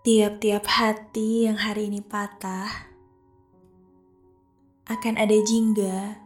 [0.00, 2.88] Tiap-tiap hati yang hari ini patah,
[4.88, 6.16] akan ada jingga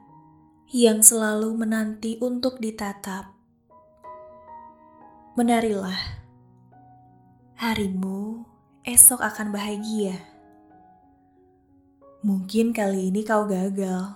[0.70, 3.34] yang selalu menanti untuk ditatap.
[5.34, 6.22] Menarilah,
[7.58, 8.46] harimu
[8.86, 10.22] esok akan bahagia.
[12.22, 14.06] Mungkin kali ini kau gagal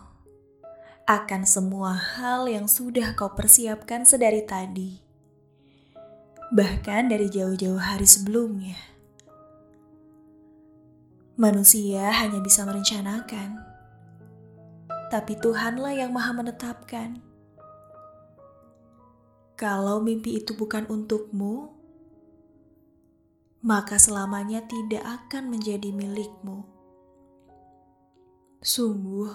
[1.10, 5.02] akan semua hal yang sudah kau persiapkan sedari tadi,
[6.54, 8.97] bahkan dari jauh-jauh hari sebelumnya.
[11.38, 13.62] Manusia hanya bisa merencanakan,
[15.06, 17.22] tapi Tuhanlah yang Maha Menetapkan.
[19.54, 21.70] Kalau mimpi itu bukan untukmu,
[23.62, 26.66] maka selamanya tidak akan menjadi milikmu.
[28.58, 29.30] Sungguh,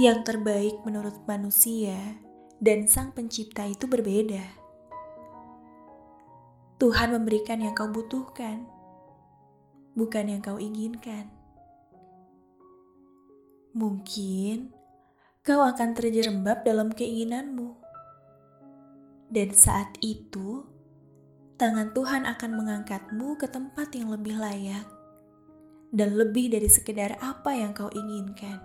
[0.00, 2.16] yang terbaik menurut manusia
[2.64, 4.56] dan Sang Pencipta itu berbeda.
[6.80, 8.77] Tuhan memberikan yang kau butuhkan
[9.98, 11.26] bukan yang kau inginkan.
[13.74, 14.70] Mungkin
[15.42, 17.74] kau akan terjerembab dalam keinginanmu,
[19.34, 20.62] dan saat itu
[21.58, 24.86] tangan Tuhan akan mengangkatmu ke tempat yang lebih layak
[25.90, 28.62] dan lebih dari sekedar apa yang kau inginkan.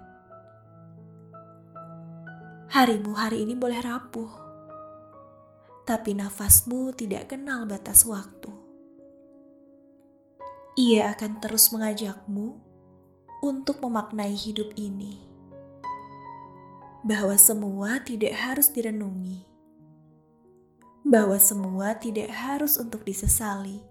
[2.69, 4.31] Harimu hari ini boleh rapuh,
[5.85, 8.52] tapi nafasmu tidak kenal batas waktu
[10.73, 12.57] ia akan terus mengajakmu
[13.45, 15.21] untuk memaknai hidup ini.
[17.05, 19.45] Bahwa semua tidak harus direnungi.
[21.05, 23.85] Bahwa semua tidak harus untuk disesali.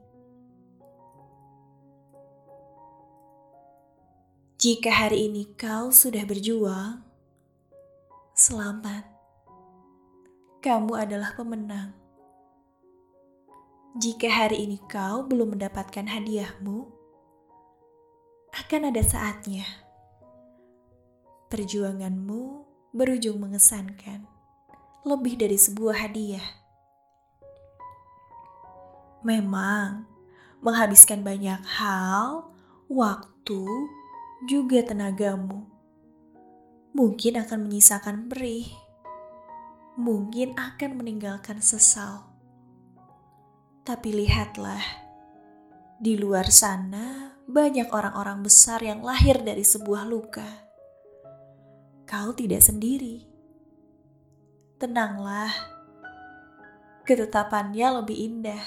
[4.59, 7.03] Jika hari ini kau sudah berjuang,
[8.35, 9.07] selamat.
[10.63, 12.02] Kamu adalah pemenang.
[13.93, 16.89] Jika hari ini kau belum mendapatkan hadiahmu,
[18.57, 19.69] akan ada saatnya
[21.53, 22.65] perjuanganmu
[22.97, 24.25] berujung mengesankan
[25.05, 26.65] lebih dari sebuah hadiah.
[29.29, 30.09] Memang
[30.65, 32.49] menghabiskan banyak hal,
[32.89, 33.69] waktu,
[34.49, 35.69] juga tenagamu.
[36.97, 38.73] Mungkin akan menyisakan perih,
[40.01, 42.32] mungkin akan meninggalkan sesal
[43.83, 44.83] tapi lihatlah,
[45.99, 50.47] di luar sana banyak orang-orang besar yang lahir dari sebuah luka.
[52.07, 53.27] Kau tidak sendiri.
[54.79, 55.51] Tenanglah,
[57.03, 58.63] ketetapannya lebih indah.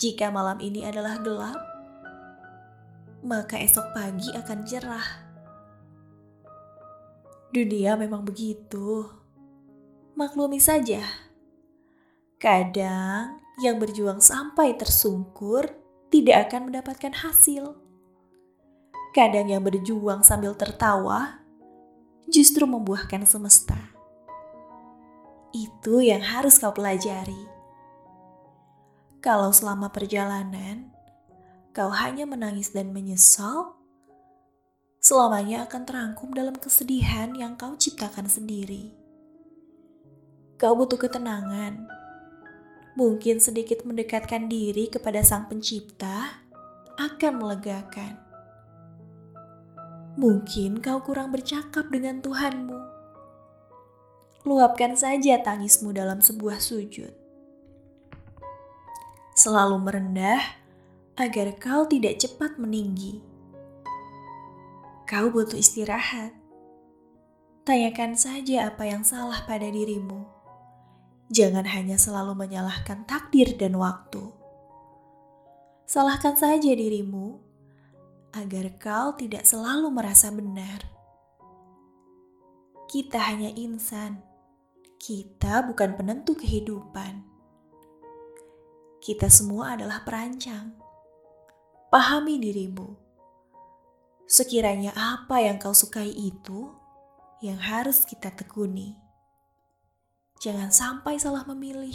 [0.00, 1.60] Jika malam ini adalah gelap,
[3.20, 5.08] maka esok pagi akan cerah.
[7.52, 9.12] Dunia memang begitu.
[10.16, 11.04] Maklumi saja.
[12.40, 15.68] Kadang yang berjuang sampai tersungkur
[16.08, 17.76] tidak akan mendapatkan hasil.
[19.12, 21.44] Kadang yang berjuang sambil tertawa
[22.32, 23.76] justru membuahkan semesta.
[25.52, 27.52] Itu yang harus kau pelajari.
[29.20, 30.88] Kalau selama perjalanan
[31.76, 33.76] kau hanya menangis dan menyesal,
[34.96, 38.96] selamanya akan terangkum dalam kesedihan yang kau ciptakan sendiri.
[40.56, 42.01] Kau butuh ketenangan
[42.92, 46.44] mungkin sedikit mendekatkan diri kepada Sang Pencipta
[47.00, 48.20] akan melegakan.
[50.20, 52.76] Mungkin kau kurang bercakap dengan Tuhanmu.
[54.44, 57.16] Luapkan saja tangismu dalam sebuah sujud.
[59.32, 60.60] Selalu merendah
[61.16, 63.24] agar kau tidak cepat meninggi.
[65.08, 66.36] Kau butuh istirahat.
[67.64, 70.41] Tanyakan saja apa yang salah pada dirimu
[71.32, 74.20] Jangan hanya selalu menyalahkan takdir dan waktu.
[75.88, 77.40] Salahkan saja dirimu
[78.36, 80.84] agar kau tidak selalu merasa benar.
[82.84, 84.20] Kita hanya insan,
[85.00, 87.24] kita bukan penentu kehidupan.
[89.00, 90.76] Kita semua adalah perancang.
[91.88, 92.92] Pahami dirimu.
[94.28, 96.68] Sekiranya apa yang kau sukai itu
[97.40, 99.01] yang harus kita tekuni.
[100.42, 101.94] Jangan sampai salah memilih.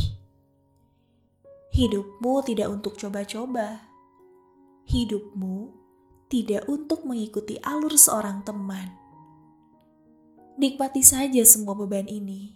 [1.75, 3.83] Hidupmu tidak untuk coba-coba.
[4.87, 5.75] Hidupmu
[6.31, 8.95] tidak untuk mengikuti alur seorang teman.
[10.55, 12.55] Nikmati saja semua beban ini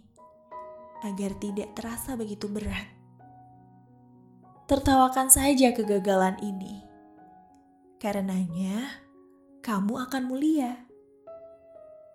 [1.04, 2.88] agar tidak terasa begitu berat.
[4.72, 6.88] Tertawakan saja kegagalan ini.
[8.00, 9.04] Karenanya,
[9.60, 10.88] kamu akan mulia.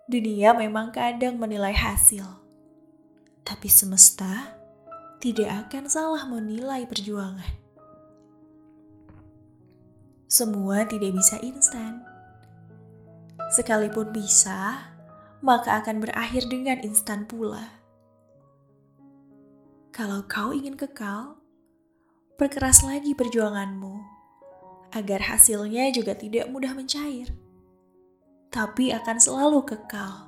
[0.09, 2.46] Dunia memang kadang menilai hasil
[3.47, 4.59] tapi semesta
[5.23, 7.67] tidak akan salah menilai perjuangan.
[10.27, 12.03] semua tidak bisa instan.
[13.55, 14.91] Sekalipun bisa,
[15.39, 17.63] maka akan berakhir dengan instan pula.
[19.95, 21.39] Kalau kau ingin kekal,
[22.35, 24.03] perkeras lagi perjuanganmu
[24.91, 27.31] agar hasilnya juga tidak mudah mencair,
[28.51, 30.26] tapi akan selalu kekal.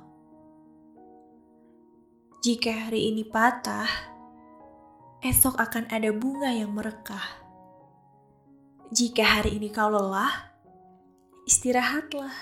[2.40, 3.84] Jika hari ini patah,
[5.20, 7.36] esok akan ada bunga yang merekah.
[8.88, 10.48] Jika hari ini kau lelah,
[11.44, 12.32] istirahatlah.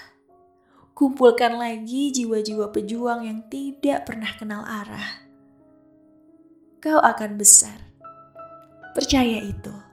[0.95, 5.27] Kumpulkan lagi jiwa-jiwa pejuang yang tidak pernah kenal arah.
[6.79, 7.83] Kau akan besar.
[8.95, 9.88] Percaya itu.